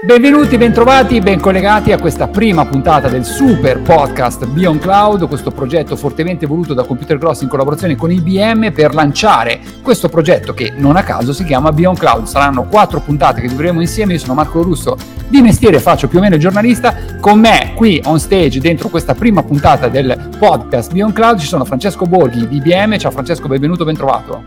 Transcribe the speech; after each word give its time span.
Benvenuti, 0.00 0.56
bentrovati, 0.56 1.18
ben 1.18 1.40
collegati 1.40 1.90
a 1.90 1.98
questa 1.98 2.28
prima 2.28 2.64
puntata 2.64 3.08
del 3.08 3.24
super 3.24 3.80
podcast 3.80 4.46
Beyond 4.46 4.78
Cloud, 4.78 5.26
questo 5.26 5.50
progetto 5.50 5.96
fortemente 5.96 6.46
voluto 6.46 6.72
da 6.72 6.84
Computer 6.84 7.18
Gross 7.18 7.40
in 7.40 7.48
collaborazione 7.48 7.96
con 7.96 8.12
IBM 8.12 8.70
per 8.70 8.94
lanciare 8.94 9.58
questo 9.82 10.08
progetto 10.08 10.54
che 10.54 10.72
non 10.76 10.94
a 10.94 11.02
caso 11.02 11.32
si 11.32 11.42
chiama 11.42 11.72
Beyond 11.72 11.98
Cloud. 11.98 12.26
Saranno 12.26 12.68
quattro 12.68 13.00
puntate 13.00 13.40
che 13.40 13.48
vivremo 13.48 13.80
insieme, 13.80 14.12
io 14.12 14.20
sono 14.20 14.34
Marco 14.34 14.62
Russo, 14.62 14.96
di 15.26 15.42
mestiere 15.42 15.80
faccio 15.80 16.06
più 16.06 16.20
o 16.20 16.22
meno 16.22 16.36
giornalista, 16.36 16.94
con 17.18 17.40
me 17.40 17.72
qui 17.74 18.00
on 18.04 18.20
stage 18.20 18.60
dentro 18.60 18.90
questa 18.90 19.16
prima 19.16 19.42
puntata 19.42 19.88
del 19.88 20.28
podcast 20.38 20.92
Beyond 20.92 21.12
Cloud 21.12 21.38
ci 21.40 21.48
sono 21.48 21.64
Francesco 21.64 22.06
Borghi 22.06 22.46
di 22.46 22.58
IBM, 22.58 22.98
ciao 22.98 23.10
Francesco, 23.10 23.48
benvenuto, 23.48 23.84
bentrovato. 23.84 24.44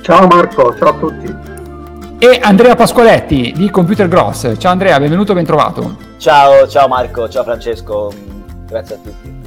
Ciao 0.00 0.26
Marco, 0.26 0.74
ciao 0.78 0.88
a 0.88 0.94
tutti 0.94 1.53
e 2.24 2.38
Andrea 2.40 2.74
Pasqualetti 2.74 3.52
di 3.54 3.68
Computer 3.68 4.08
Gross. 4.08 4.54
Ciao 4.56 4.72
Andrea, 4.72 4.98
benvenuto, 4.98 5.34
bentrovato. 5.34 5.98
Ciao, 6.16 6.66
ciao 6.66 6.88
Marco, 6.88 7.28
ciao 7.28 7.44
Francesco, 7.44 8.10
grazie 8.66 8.94
a 8.94 8.98
tutti. 8.98 9.42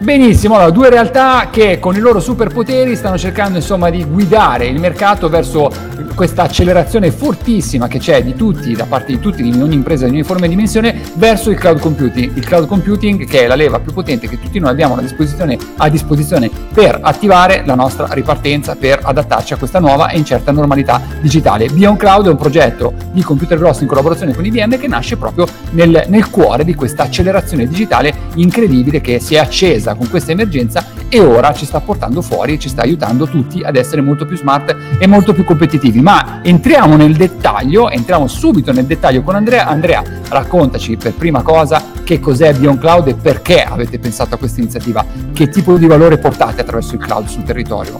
Benissimo, 0.00 0.56
allora 0.56 0.70
due 0.70 0.90
realtà 0.90 1.50
che 1.52 1.78
con 1.78 1.94
i 1.94 2.00
loro 2.00 2.18
superpoteri 2.18 2.96
stanno 2.96 3.16
cercando 3.16 3.58
insomma 3.58 3.90
di 3.90 4.04
guidare 4.04 4.66
il 4.66 4.80
mercato 4.80 5.28
verso 5.28 5.70
questa 6.14 6.42
accelerazione 6.42 7.10
fortissima 7.10 7.88
che 7.88 7.98
c'è 7.98 8.22
di 8.22 8.34
tutti, 8.34 8.72
da 8.74 8.84
parte 8.84 9.12
di 9.12 9.20
tutti, 9.20 9.46
in 9.46 9.62
ogni 9.62 9.74
impresa 9.74 10.04
di 10.06 10.12
uniforme 10.12 10.48
dimensione, 10.48 11.00
verso 11.14 11.50
il 11.50 11.58
cloud 11.58 11.78
computing. 11.78 12.36
Il 12.36 12.44
cloud 12.44 12.66
computing 12.66 13.26
che 13.26 13.44
è 13.44 13.46
la 13.46 13.54
leva 13.54 13.80
più 13.80 13.92
potente 13.92 14.28
che 14.28 14.38
tutti 14.38 14.58
noi 14.58 14.70
abbiamo 14.70 14.96
a 14.96 15.00
disposizione, 15.00 15.58
a 15.76 15.88
disposizione 15.88 16.50
per 16.72 16.98
attivare 17.02 17.62
la 17.64 17.74
nostra 17.74 18.06
ripartenza, 18.10 18.76
per 18.76 19.00
adattarci 19.02 19.54
a 19.54 19.56
questa 19.56 19.80
nuova 19.80 20.08
e 20.08 20.18
incerta 20.18 20.52
normalità 20.52 21.00
digitale. 21.20 21.68
Beyond 21.68 21.98
Cloud 21.98 22.26
è 22.26 22.30
un 22.30 22.36
progetto 22.36 22.92
di 23.12 23.22
Computer 23.22 23.58
Gross 23.58 23.80
in 23.80 23.86
collaborazione 23.86 24.34
con 24.34 24.44
IBM 24.44 24.78
che 24.78 24.88
nasce 24.88 25.16
proprio 25.16 25.46
nel, 25.70 26.04
nel 26.08 26.30
cuore 26.30 26.64
di 26.64 26.74
questa 26.74 27.04
accelerazione 27.04 27.66
digitale 27.66 28.14
incredibile 28.34 29.00
che 29.00 29.20
si 29.20 29.34
è 29.34 29.38
accesa 29.38 29.94
con 29.94 30.08
questa 30.08 30.32
emergenza 30.32 30.84
e 31.08 31.20
ora 31.20 31.52
ci 31.52 31.64
sta 31.64 31.80
portando 31.80 32.20
fuori 32.20 32.54
e 32.54 32.58
ci 32.58 32.68
sta 32.68 32.82
aiutando 32.82 33.26
tutti 33.26 33.62
ad 33.62 33.76
essere 33.76 34.02
molto 34.02 34.26
più 34.26 34.36
smart 34.36 34.76
e 34.98 35.06
molto 35.06 35.32
più 35.32 35.44
competitivi 35.44 35.85
ma 35.94 36.40
entriamo 36.42 36.96
nel 36.96 37.14
dettaglio, 37.16 37.88
entriamo 37.88 38.26
subito 38.26 38.72
nel 38.72 38.84
dettaglio 38.84 39.22
con 39.22 39.34
Andrea. 39.34 39.66
Andrea, 39.66 40.02
raccontaci 40.28 40.96
per 40.96 41.14
prima 41.14 41.42
cosa 41.42 41.82
che 42.04 42.20
cos'è 42.20 42.54
Beyond 42.54 42.78
Cloud 42.78 43.08
e 43.08 43.14
perché 43.14 43.62
avete 43.62 43.98
pensato 43.98 44.34
a 44.34 44.38
questa 44.38 44.60
iniziativa, 44.60 45.04
che 45.32 45.48
tipo 45.48 45.76
di 45.76 45.86
valore 45.86 46.18
portate 46.18 46.60
attraverso 46.60 46.94
il 46.94 47.00
cloud 47.00 47.26
sul 47.26 47.42
territorio. 47.42 47.98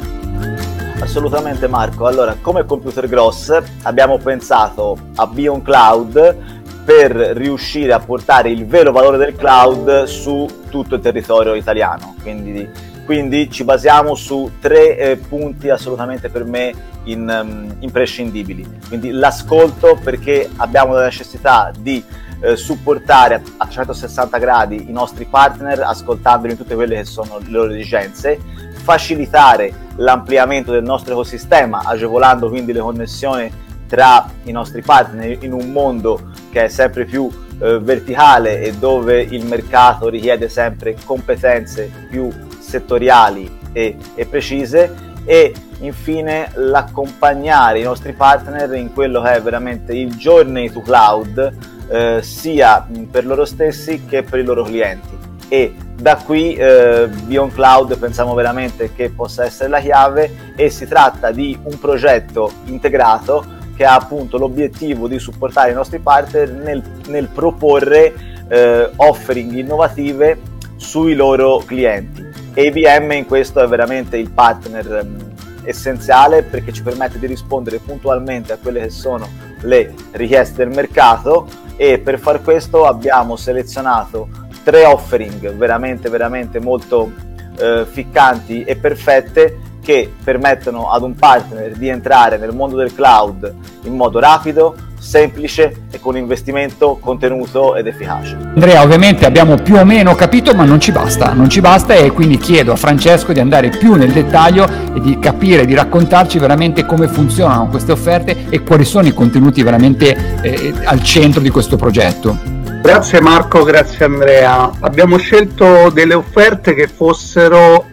Assolutamente 1.00 1.68
Marco, 1.68 2.06
allora 2.06 2.36
come 2.40 2.64
Computer 2.64 3.06
Gross 3.06 3.56
abbiamo 3.82 4.18
pensato 4.18 4.96
a 5.16 5.26
Beyond 5.26 5.62
Cloud 5.62 6.36
per 6.84 7.12
riuscire 7.12 7.92
a 7.92 7.98
portare 7.98 8.50
il 8.50 8.64
vero 8.66 8.92
valore 8.92 9.16
del 9.16 9.34
cloud 9.34 10.04
su 10.04 10.46
tutto 10.70 10.94
il 10.94 11.00
territorio 11.00 11.54
italiano, 11.54 12.14
quindi 12.22 12.94
quindi 13.06 13.48
ci 13.50 13.62
basiamo 13.62 14.16
su 14.16 14.50
tre 14.60 14.98
eh, 14.98 15.16
punti 15.16 15.70
assolutamente 15.70 16.28
per 16.28 16.44
me 16.44 16.74
in, 17.04 17.20
um, 17.28 17.76
imprescindibili. 17.78 18.68
Quindi 18.88 19.12
l'ascolto 19.12 19.96
perché 20.02 20.50
abbiamo 20.56 20.92
la 20.92 21.04
necessità 21.04 21.70
di 21.78 22.04
eh, 22.40 22.56
supportare 22.56 23.42
a 23.56 23.66
360 23.66 24.38
gradi 24.38 24.88
i 24.88 24.92
nostri 24.92 25.24
partner 25.24 25.80
ascoltandoli 25.80 26.52
in 26.52 26.58
tutte 26.58 26.74
quelle 26.74 26.96
che 26.96 27.04
sono 27.04 27.38
le 27.38 27.48
loro 27.48 27.72
esigenze, 27.72 28.38
facilitare 28.72 29.72
l'ampliamento 29.96 30.72
del 30.72 30.82
nostro 30.82 31.14
ecosistema 31.14 31.82
agevolando 31.84 32.48
quindi 32.48 32.72
le 32.72 32.80
connessioni 32.80 33.50
tra 33.86 34.28
i 34.42 34.52
nostri 34.52 34.82
partner 34.82 35.42
in 35.44 35.52
un 35.52 35.70
mondo 35.70 36.32
che 36.50 36.64
è 36.64 36.68
sempre 36.68 37.04
più 37.04 37.30
eh, 37.60 37.78
verticale 37.78 38.60
e 38.62 38.74
dove 38.74 39.22
il 39.22 39.46
mercato 39.46 40.08
richiede 40.08 40.48
sempre 40.48 40.96
competenze 41.04 41.90
più 42.10 42.30
settoriali 42.76 43.50
e, 43.72 43.96
e 44.14 44.26
precise 44.26 44.94
e 45.24 45.52
infine 45.80 46.50
l'accompagnare 46.54 47.80
i 47.80 47.82
nostri 47.82 48.12
partner 48.12 48.72
in 48.74 48.92
quello 48.92 49.20
che 49.22 49.32
è 49.32 49.42
veramente 49.42 49.92
il 49.92 50.14
journey 50.14 50.70
to 50.70 50.80
cloud 50.80 51.52
eh, 51.88 52.20
sia 52.22 52.86
per 53.10 53.26
loro 53.26 53.44
stessi 53.44 54.04
che 54.06 54.22
per 54.22 54.38
i 54.38 54.44
loro 54.44 54.62
clienti. 54.62 55.24
E 55.48 55.74
da 55.94 56.16
qui 56.16 56.54
eh, 56.54 57.08
Beyond 57.08 57.52
Cloud 57.52 57.98
pensiamo 57.98 58.34
veramente 58.34 58.92
che 58.94 59.10
possa 59.10 59.44
essere 59.44 59.68
la 59.68 59.80
chiave 59.80 60.54
e 60.56 60.70
si 60.70 60.86
tratta 60.86 61.30
di 61.30 61.58
un 61.62 61.78
progetto 61.78 62.50
integrato 62.64 63.54
che 63.76 63.84
ha 63.84 63.94
appunto 63.94 64.38
l'obiettivo 64.38 65.06
di 65.06 65.18
supportare 65.18 65.70
i 65.70 65.74
nostri 65.74 65.98
partner 65.98 66.50
nel, 66.50 66.82
nel 67.08 67.28
proporre 67.28 68.12
eh, 68.48 68.90
offering 68.96 69.52
innovative 69.52 70.38
sui 70.76 71.14
loro 71.14 71.62
clienti 71.64 72.25
IBM 72.58 73.12
in 73.12 73.26
questo 73.26 73.60
è 73.60 73.66
veramente 73.66 74.16
il 74.16 74.30
partner 74.30 75.04
um, 75.04 75.34
essenziale 75.64 76.42
perché 76.42 76.72
ci 76.72 76.82
permette 76.82 77.18
di 77.18 77.26
rispondere 77.26 77.78
puntualmente 77.78 78.54
a 78.54 78.56
quelle 78.56 78.80
che 78.80 78.88
sono 78.88 79.28
le 79.60 79.92
richieste 80.12 80.64
del 80.64 80.74
mercato 80.74 81.46
e 81.76 81.98
per 81.98 82.18
far 82.18 82.40
questo 82.40 82.86
abbiamo 82.86 83.36
selezionato 83.36 84.28
tre 84.64 84.86
offering 84.86 85.52
veramente 85.52 86.08
veramente 86.08 86.58
molto 86.58 87.12
eh, 87.58 87.84
ficcanti 87.86 88.64
e 88.64 88.76
perfette 88.76 89.58
che 89.82 90.10
permettono 90.24 90.90
ad 90.90 91.02
un 91.02 91.14
partner 91.14 91.72
di 91.72 91.88
entrare 91.88 92.38
nel 92.38 92.54
mondo 92.54 92.76
del 92.76 92.94
cloud 92.94 93.54
in 93.82 93.94
modo 93.94 94.18
rapido, 94.18 94.74
semplice 94.98 95.86
e 95.90 96.00
con 96.00 96.16
investimento 96.16 96.98
contenuto 97.00 97.76
ed 97.76 97.86
efficace. 97.86 98.36
Andrea, 98.36 98.82
ovviamente 98.82 99.24
abbiamo 99.26 99.56
più 99.56 99.76
o 99.76 99.84
meno 99.84 100.14
capito, 100.14 100.54
ma 100.54 100.64
non 100.64 100.80
ci 100.80 100.92
basta, 100.92 101.32
non 101.32 101.48
ci 101.48 101.60
basta 101.60 101.94
e 101.94 102.10
quindi 102.10 102.38
chiedo 102.38 102.72
a 102.72 102.76
Francesco 102.76 103.32
di 103.32 103.40
andare 103.40 103.68
più 103.70 103.94
nel 103.94 104.12
dettaglio 104.12 104.68
e 104.94 105.00
di 105.00 105.18
capire, 105.18 105.66
di 105.66 105.74
raccontarci 105.74 106.38
veramente 106.38 106.84
come 106.86 107.08
funzionano 107.08 107.68
queste 107.68 107.92
offerte 107.92 108.46
e 108.48 108.62
quali 108.62 108.84
sono 108.84 109.06
i 109.06 109.14
contenuti 109.14 109.62
veramente 109.62 110.40
eh, 110.42 110.72
al 110.84 111.02
centro 111.02 111.40
di 111.40 111.50
questo 111.50 111.76
progetto. 111.76 112.54
Grazie 112.82 113.20
Marco, 113.20 113.64
grazie 113.64 114.04
Andrea. 114.04 114.70
Abbiamo 114.80 115.16
scelto 115.16 115.90
delle 115.90 116.14
offerte 116.14 116.74
che 116.74 116.86
fossero 116.86 117.84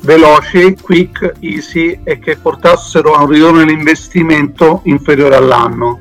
veloci, 0.00 0.76
quick, 0.80 1.34
easy 1.40 2.00
e 2.02 2.18
che 2.18 2.36
portassero 2.36 3.12
a 3.12 3.22
un 3.22 3.30
ritorno 3.30 3.58
dell'investimento 3.58 4.80
inferiore 4.84 5.36
all'anno. 5.36 6.00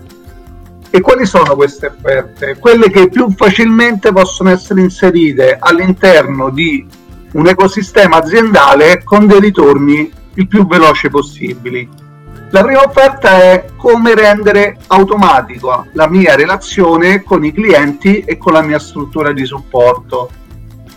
E 0.92 1.02
quali 1.02 1.26
sono 1.26 1.56
queste 1.56 1.88
offerte? 1.88 2.58
Quelle 2.58 2.90
che 2.90 3.10
più 3.10 3.30
facilmente 3.32 4.12
possono 4.12 4.50
essere 4.50 4.82
inserite 4.82 5.58
all'interno 5.60 6.50
di 6.50 6.86
un 7.34 7.48
ecosistema 7.48 8.18
aziendale 8.18 9.04
con 9.04 9.28
dei 9.28 9.40
ritorni 9.40 10.12
il 10.34 10.48
più 10.48 10.66
veloci 10.66 11.10
possibili. 11.10 11.88
La 12.52 12.64
prima 12.64 12.82
offerta 12.82 13.38
è 13.38 13.66
come 13.76 14.16
rendere 14.16 14.78
automatica 14.88 15.86
la 15.94 16.08
mia 16.08 16.36
relazione 16.36 17.22
con 17.22 17.46
i 17.46 17.54
clienti 17.54 18.22
e 18.22 18.40
con 18.40 18.54
la 18.54 18.64
mia 18.64 18.80
struttura 18.80 19.32
di 19.32 19.46
supporto. 19.46 20.32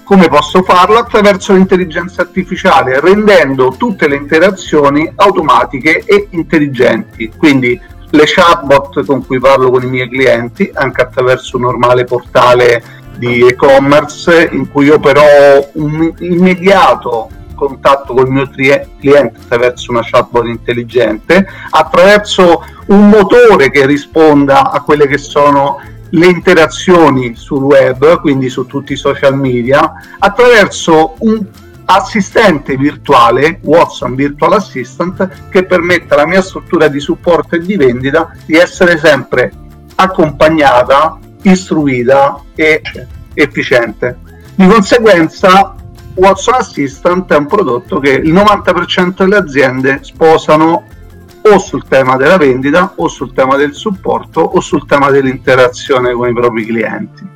Come 0.05 0.29
posso 0.29 0.63
farlo? 0.63 0.97
Attraverso 0.97 1.53
l'intelligenza 1.53 2.23
artificiale, 2.23 3.01
rendendo 3.01 3.75
tutte 3.77 4.09
le 4.09 4.17
interazioni 4.17 5.11
automatiche 5.15 6.03
e 6.07 6.29
intelligenti. 6.31 7.31
Quindi 7.37 7.79
le 8.13 8.25
chatbot 8.27 9.05
con 9.05 9.27
cui 9.27 9.41
parlo 9.41 9.71
con 9.71 9.83
i 9.83 9.87
miei 9.87 10.09
clienti, 10.09 10.71
anche 10.75 11.01
attraverso 11.01 11.57
un 11.57 11.63
normale 11.63 12.05
portale 12.05 12.83
di 13.17 13.47
e-commerce 13.47 14.49
in 14.53 14.71
cui 14.71 14.87
io 14.87 14.99
però 14.99 15.25
un 15.75 16.13
immediato 16.19 17.29
contatto 17.55 18.15
con 18.15 18.27
il 18.27 18.33
mio 18.33 18.51
cliente 18.51 19.39
attraverso 19.41 19.93
una 19.93 20.03
chatbot 20.03 20.47
intelligente, 20.47 21.47
attraverso 21.71 22.65
un 22.87 23.09
motore 23.09 23.71
che 23.71 23.87
risponda 23.87 24.71
a 24.73 24.83
quelle 24.83 25.07
che 25.07 25.19
sono 25.19 25.81
le 26.11 26.27
interazioni 26.27 27.35
sul 27.35 27.63
web, 27.63 28.21
quindi 28.21 28.51
su 28.51 28.67
tutti 28.67 28.93
i 28.93 28.97
social 28.97 29.37
media, 29.37 29.93
attraverso 30.19 31.15
un 31.21 31.43
assistente 31.95 32.77
virtuale, 32.77 33.61
Watson 33.63 34.15
Virtual 34.15 34.55
Assistant, 34.55 35.49
che 35.51 35.65
permette 35.65 36.15
alla 36.15 36.27
mia 36.27 36.43
struttura 36.43 36.89
di 36.89 37.01
supporto 37.01 37.57
e 37.57 37.61
di 37.61 37.77
vendita 37.77 38.35
di 38.45 38.55
essere 38.55 38.99
sempre 38.99 39.53
accompagnata, 39.97 41.19
istruita 41.43 42.41
e 42.55 42.83
efficiente. 43.35 44.19
Di 44.55 44.67
conseguenza 44.67 45.75
Watson 46.15 46.55
Assistant 46.55 47.33
è 47.33 47.37
un 47.37 47.47
prodotto 47.47 47.99
che 47.99 48.11
il 48.11 48.33
90% 48.33 49.15
delle 49.17 49.37
aziende 49.37 49.99
sposano 50.03 50.85
o 51.45 51.59
sul 51.59 51.85
tema 51.89 52.17
della 52.17 52.37
vendita 52.37 52.93
o 52.97 53.09
sul 53.09 53.33
tema 53.33 53.57
del 53.57 53.75
supporto 53.75 54.41
o 54.41 54.61
sul 54.61 54.87
tema 54.87 55.11
dell'interazione 55.11 56.13
con 56.13 56.29
i 56.29 56.33
propri 56.33 56.67
clienti. 56.67 57.31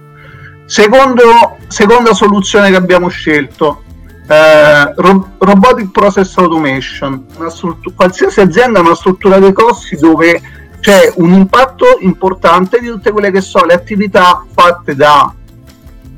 Secondo, 0.67 1.57
seconda 1.69 2.13
soluzione 2.13 2.71
che 2.71 2.77
abbiamo 2.77 3.09
scelto, 3.09 3.83
eh, 4.29 4.95
Robotic 5.39 5.91
Process 5.91 6.37
Automation. 6.37 7.27
Struttura, 7.49 7.95
qualsiasi 7.95 8.41
azienda 8.41 8.79
ha 8.79 8.83
una 8.83 8.95
struttura 8.95 9.39
dei 9.39 9.53
costi 9.53 9.97
dove 9.97 10.41
c'è 10.81 11.13
un 11.17 11.33
impatto 11.33 11.99
importante 12.01 12.79
di 12.81 12.89
tutte 12.89 13.11
quelle 13.11 13.31
che 13.31 13.41
sono 13.41 13.67
le 13.67 13.75
attività 13.75 14.45
fatte 14.53 14.95
da 14.95 15.33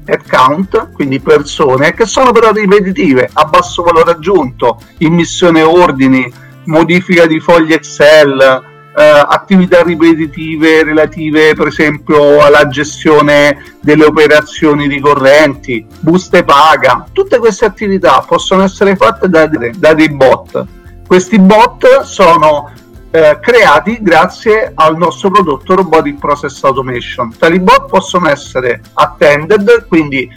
account, 0.07 0.93
quindi 0.93 1.21
persone 1.21 1.93
che 1.93 2.07
sono 2.07 2.33
però 2.33 2.51
ripetitive, 2.51 3.29
a 3.33 3.45
basso 3.45 3.83
valore 3.83 4.13
aggiunto, 4.13 4.81
immissione 4.99 5.63
ordini, 5.63 6.31
modifica 6.65 7.27
di 7.27 7.41
fogli 7.41 7.73
Excel, 7.73 8.63
attività 9.01 9.83
ripetitive 9.83 10.83
relative 10.83 11.55
per 11.55 11.69
esempio 11.69 12.43
alla 12.43 12.67
gestione 12.69 13.77
delle 13.81 14.05
operazioni 14.05 14.87
ricorrenti, 14.87 15.87
buste 16.01 16.45
paga, 16.45 17.07
tutte 17.13 17.39
queste 17.39 17.65
attività 17.65 18.25
possono 18.27 18.63
essere 18.63 18.97
fatte 18.97 19.29
da, 19.29 19.47
da 19.47 19.95
dei 19.95 20.11
bot. 20.11 20.65
Questi 21.07 21.39
bot 21.39 22.03
sono 22.03 22.71
eh, 23.11 23.39
creati 23.41 23.99
grazie 24.03 24.73
al 24.75 24.97
nostro 24.97 25.31
prodotto 25.31 25.75
Robotic 25.75 26.19
Process 26.19 26.63
Automation. 26.65 27.35
Tali 27.37 27.59
bot 27.59 27.89
possono 27.89 28.29
essere 28.29 28.83
attended, 28.95 29.87
quindi 29.89 30.31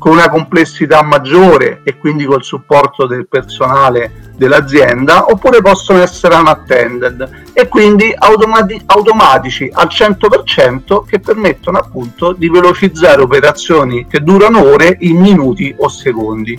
con 0.00 0.12
una 0.12 0.30
complessità 0.30 1.02
maggiore 1.02 1.82
e 1.84 1.98
quindi 1.98 2.24
col 2.24 2.42
supporto 2.42 3.06
del 3.06 3.28
personale 3.28 4.32
dell'azienda, 4.34 5.26
oppure 5.26 5.60
possono 5.60 6.00
essere 6.00 6.36
unattended 6.36 7.50
e 7.52 7.68
quindi 7.68 8.10
automati- 8.16 8.80
automatici 8.86 9.70
al 9.70 9.88
100% 9.88 11.04
che 11.06 11.20
permettono 11.20 11.76
appunto 11.76 12.32
di 12.32 12.48
velocizzare 12.48 13.20
operazioni 13.20 14.06
che 14.06 14.20
durano 14.20 14.64
ore 14.64 14.96
in 15.00 15.20
minuti 15.20 15.74
o 15.76 15.88
secondi. 15.88 16.58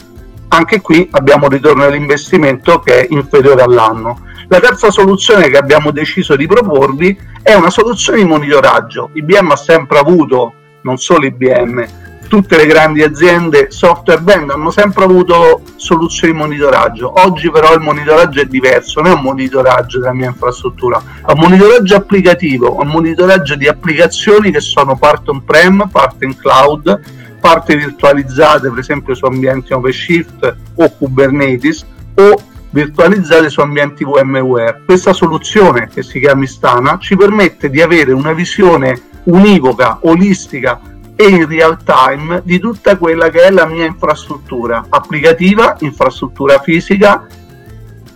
Anche 0.49 0.79
qui 0.79 1.07
abbiamo 1.13 1.45
un 1.45 1.51
ritorno 1.51 1.83
all'investimento 1.85 2.79
che 2.79 3.01
è 3.01 3.07
inferiore 3.09 3.63
all'anno. 3.63 4.19
La 4.49 4.59
terza 4.59 4.91
soluzione 4.91 5.49
che 5.49 5.57
abbiamo 5.57 5.89
deciso 5.89 6.35
di 6.35 6.45
proporvi 6.45 7.17
è 7.41 7.55
una 7.55 7.71
soluzione 7.71 8.19
di 8.19 8.25
monitoraggio. 8.25 9.09
IBM 9.13 9.49
ha 9.49 9.55
sempre 9.55 9.97
avuto, 9.97 10.53
non 10.81 10.97
solo 10.97 11.25
IBM, 11.25 12.10
tutte 12.31 12.55
le 12.55 12.65
grandi 12.65 13.03
aziende 13.03 13.71
software 13.71 14.21
brand 14.21 14.51
hanno 14.51 14.71
sempre 14.71 15.03
avuto 15.03 15.63
soluzioni 15.75 16.31
di 16.31 16.39
monitoraggio. 16.39 17.11
Oggi 17.25 17.51
però 17.51 17.73
il 17.73 17.81
monitoraggio 17.81 18.39
è 18.39 18.45
diverso, 18.45 19.01
non 19.01 19.11
è 19.11 19.15
un 19.15 19.21
monitoraggio 19.21 19.99
della 19.99 20.13
mia 20.13 20.29
infrastruttura, 20.29 21.03
è 21.27 21.33
un 21.33 21.39
monitoraggio 21.41 21.97
applicativo, 21.97 22.79
un 22.79 22.87
monitoraggio 22.87 23.55
di 23.55 23.67
applicazioni 23.67 24.49
che 24.49 24.61
sono 24.61 24.95
parte 24.95 25.29
on-prem, 25.29 25.89
parte 25.91 26.23
in 26.23 26.37
cloud, 26.37 27.01
parte 27.41 27.75
virtualizzate 27.75 28.69
per 28.69 28.79
esempio 28.79 29.13
su 29.13 29.25
ambienti 29.25 29.73
OpenShift 29.73 30.55
o 30.75 30.95
Kubernetes 30.97 31.85
o 32.15 32.41
virtualizzate 32.69 33.49
su 33.49 33.59
ambienti 33.59 34.05
VMware. 34.05 34.83
Questa 34.85 35.11
soluzione 35.11 35.89
che 35.93 36.01
si 36.01 36.21
chiama 36.21 36.45
Istana 36.45 36.97
ci 36.97 37.17
permette 37.17 37.69
di 37.69 37.81
avere 37.81 38.13
una 38.13 38.31
visione 38.31 39.09
univoca, 39.25 39.99
olistica 40.03 40.79
e 41.21 41.29
in 41.29 41.47
real 41.47 41.77
time 41.83 42.41
di 42.44 42.57
tutta 42.59 42.97
quella 42.97 43.29
che 43.29 43.44
è 43.44 43.51
la 43.51 43.68
mia 43.68 43.85
infrastruttura 43.85 44.88
applicativa, 44.89 45.75
infrastruttura 45.81 46.59
fisica, 46.59 47.27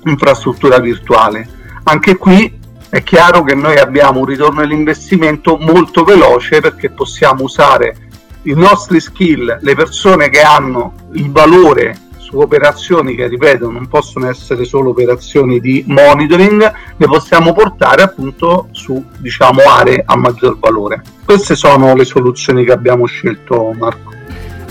infrastruttura 0.05 0.79
virtuale. 0.79 1.47
Anche 1.83 2.17
qui 2.17 2.59
è 2.89 3.03
chiaro 3.03 3.43
che 3.43 3.53
noi 3.53 3.77
abbiamo 3.77 4.21
un 4.21 4.25
ritorno 4.25 4.61
all'investimento 4.61 5.57
molto 5.57 6.03
veloce 6.03 6.61
perché 6.61 6.89
possiamo 6.89 7.43
usare 7.43 7.95
i 8.43 8.53
nostri 8.53 8.99
skill, 8.99 9.59
le 9.61 9.75
persone 9.75 10.29
che 10.29 10.41
hanno 10.41 10.93
il 11.13 11.31
valore 11.31 12.04
operazioni 12.41 13.15
che 13.15 13.27
ripeto 13.27 13.69
non 13.69 13.87
possono 13.87 14.29
essere 14.29 14.63
solo 14.65 14.89
operazioni 14.89 15.59
di 15.59 15.83
monitoring, 15.87 16.73
le 16.97 17.05
possiamo 17.05 17.53
portare 17.53 18.01
appunto 18.01 18.67
su 18.71 19.03
diciamo 19.17 19.61
aree 19.61 20.03
a 20.05 20.15
maggior 20.15 20.57
valore. 20.59 21.01
Queste 21.23 21.55
sono 21.55 21.95
le 21.95 22.05
soluzioni 22.05 22.63
che 22.63 22.71
abbiamo 22.71 23.05
scelto 23.05 23.71
Marco. 23.77 24.14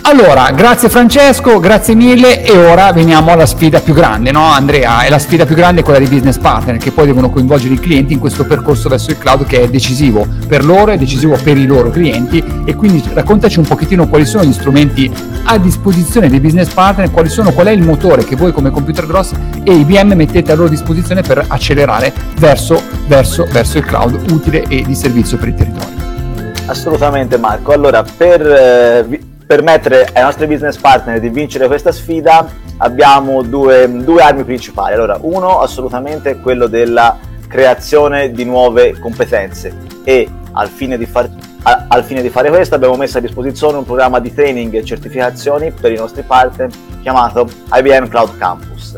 Allora, 0.06 0.50
grazie 0.50 0.90
Francesco, 0.90 1.58
grazie 1.58 1.94
mille 1.94 2.44
e 2.44 2.54
ora 2.54 2.92
veniamo 2.92 3.32
alla 3.32 3.46
sfida 3.46 3.80
più 3.80 3.94
grande, 3.94 4.32
no 4.32 4.42
Andrea? 4.44 5.02
E 5.02 5.08
la 5.08 5.18
sfida 5.18 5.46
più 5.46 5.54
grande 5.54 5.80
è 5.80 5.82
quella 5.82 5.98
dei 5.98 6.08
business 6.08 6.36
partner 6.36 6.76
che 6.76 6.90
poi 6.90 7.06
devono 7.06 7.30
coinvolgere 7.30 7.72
i 7.72 7.80
clienti 7.80 8.12
in 8.12 8.18
questo 8.18 8.44
percorso 8.44 8.90
verso 8.90 9.10
il 9.10 9.18
cloud 9.18 9.46
che 9.46 9.62
è 9.62 9.68
decisivo 9.68 10.26
per 10.46 10.62
loro, 10.62 10.92
è 10.92 10.98
decisivo 10.98 11.38
per 11.42 11.56
i 11.56 11.64
loro 11.64 11.88
clienti 11.88 12.44
e 12.66 12.74
quindi 12.74 13.02
raccontaci 13.14 13.58
un 13.58 13.64
pochettino 13.64 14.06
quali 14.06 14.26
sono 14.26 14.44
gli 14.44 14.52
strumenti 14.52 15.10
a 15.44 15.56
disposizione 15.56 16.28
dei 16.28 16.38
business 16.38 16.68
partner, 16.68 17.10
quali 17.10 17.30
sono, 17.30 17.52
qual 17.52 17.68
è 17.68 17.70
il 17.70 17.82
motore 17.82 18.24
che 18.24 18.36
voi 18.36 18.52
come 18.52 18.70
Computer 18.70 19.06
Gross 19.06 19.32
e 19.62 19.72
IBM 19.72 20.12
mettete 20.12 20.52
a 20.52 20.54
loro 20.54 20.68
disposizione 20.68 21.22
per 21.22 21.42
accelerare 21.48 22.12
verso, 22.36 22.78
verso, 23.06 23.48
verso 23.50 23.78
il 23.78 23.86
cloud 23.86 24.30
utile 24.30 24.64
e 24.68 24.82
di 24.82 24.94
servizio 24.94 25.38
per 25.38 25.48
il 25.48 25.54
territorio. 25.54 25.96
Assolutamente 26.66 27.38
Marco, 27.38 27.72
allora 27.72 28.04
per... 28.04 28.46
Eh, 28.46 29.32
permettere 29.46 30.08
ai 30.12 30.22
nostri 30.22 30.46
business 30.46 30.76
partner 30.76 31.20
di 31.20 31.28
vincere 31.28 31.66
questa 31.66 31.92
sfida 31.92 32.46
abbiamo 32.78 33.42
due, 33.42 33.90
due 34.02 34.22
armi 34.22 34.44
principali. 34.44 34.94
Allora, 34.94 35.18
uno 35.20 35.60
assolutamente 35.60 36.40
quello 36.40 36.66
della 36.66 37.18
creazione 37.46 38.32
di 38.32 38.44
nuove 38.44 38.98
competenze 38.98 39.76
e 40.02 40.28
al 40.52 40.68
fine 40.68 40.96
di, 40.96 41.06
far, 41.06 41.28
al 41.62 42.04
fine 42.04 42.22
di 42.22 42.30
fare 42.30 42.48
questo 42.48 42.74
abbiamo 42.74 42.96
messo 42.96 43.18
a 43.18 43.20
disposizione 43.20 43.78
un 43.78 43.84
programma 43.84 44.18
di 44.18 44.32
training 44.32 44.74
e 44.74 44.84
certificazioni 44.84 45.70
per 45.70 45.92
i 45.92 45.96
nostri 45.96 46.22
partner 46.22 46.70
chiamato 47.02 47.48
IBM 47.72 48.08
Cloud 48.08 48.36
Campus. 48.38 48.96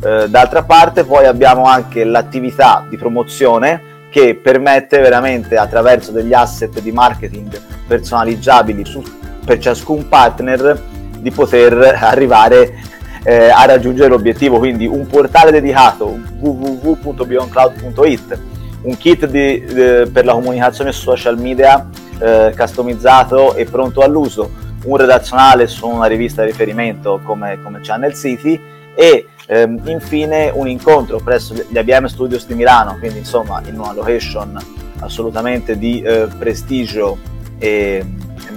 Eh, 0.00 0.28
d'altra 0.28 0.62
parte 0.62 1.04
poi 1.04 1.26
abbiamo 1.26 1.64
anche 1.64 2.04
l'attività 2.04 2.86
di 2.88 2.96
promozione 2.96 3.96
che 4.10 4.36
permette 4.36 5.00
veramente 5.00 5.56
attraverso 5.56 6.12
degli 6.12 6.32
asset 6.32 6.80
di 6.80 6.92
marketing 6.92 7.60
personalizzabili 7.86 8.84
su 8.84 9.02
per 9.48 9.58
ciascun 9.60 10.08
partner 10.10 10.78
di 11.20 11.30
poter 11.30 11.96
arrivare 11.98 12.74
eh, 13.22 13.48
a 13.48 13.64
raggiungere 13.64 14.10
l'obiettivo. 14.10 14.58
Quindi 14.58 14.86
un 14.86 15.06
portale 15.06 15.50
dedicato 15.50 16.18
www.beyondcloud.it, 16.38 18.40
un 18.82 18.96
kit 18.98 19.24
di, 19.24 19.64
eh, 19.64 20.06
per 20.12 20.26
la 20.26 20.34
comunicazione 20.34 20.92
social 20.92 21.38
media 21.38 21.88
eh, 22.18 22.52
customizzato 22.54 23.54
e 23.54 23.64
pronto 23.64 24.02
all'uso, 24.02 24.50
un 24.84 24.98
redazionale 24.98 25.66
su 25.66 25.88
una 25.88 26.04
rivista 26.04 26.42
di 26.42 26.50
riferimento 26.50 27.18
come, 27.24 27.58
come 27.62 27.80
Channel 27.80 28.14
City 28.14 28.60
e 28.94 29.28
ehm, 29.46 29.80
infine 29.86 30.50
un 30.52 30.68
incontro 30.68 31.20
presso 31.20 31.54
gli 31.54 31.74
IBM 31.74 32.04
Studios 32.04 32.46
di 32.46 32.54
Milano, 32.54 32.98
quindi 32.98 33.20
insomma 33.20 33.62
in 33.64 33.78
una 33.78 33.94
location 33.94 34.58
assolutamente 35.00 35.78
di 35.78 36.02
eh, 36.02 36.28
prestigio 36.36 37.16
e 37.58 38.04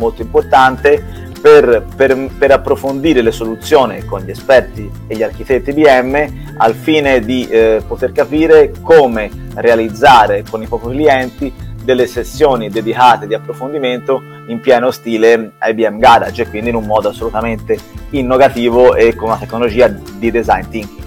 molto 0.01 0.23
importante 0.23 1.29
per, 1.39 1.85
per, 1.95 2.29
per, 2.37 2.51
approfondire 2.51 3.21
le 3.21 3.31
soluzioni 3.31 4.03
con 4.05 4.21
gli 4.21 4.29
esperti 4.29 4.89
e 5.07 5.15
gli 5.15 5.23
architetti 5.23 5.73
BM 5.73 6.55
al 6.57 6.75
fine 6.75 7.19
di 7.21 7.47
eh, 7.47 7.81
poter 7.87 8.11
capire 8.11 8.71
come 8.81 9.29
realizzare 9.55 10.43
con 10.47 10.61
i 10.61 10.67
propri 10.67 10.91
clienti 10.95 11.53
delle 11.83 12.05
sessioni 12.05 12.69
dedicate 12.69 13.25
di 13.25 13.33
approfondimento 13.33 14.21
in 14.47 14.59
pieno 14.59 14.91
stile 14.91 15.53
IBM 15.61 15.97
Garage 15.97 16.43
e 16.43 16.49
quindi 16.49 16.69
in 16.69 16.75
un 16.75 16.85
modo 16.85 17.09
assolutamente 17.09 17.77
innovativo 18.11 18.95
e 18.95 19.15
con 19.15 19.29
una 19.29 19.37
tecnologia 19.37 19.87
di 19.87 20.29
design 20.29 20.69
thinking. 20.69 21.00